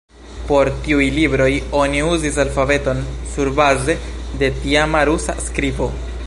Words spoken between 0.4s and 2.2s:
Por tiuj libroj oni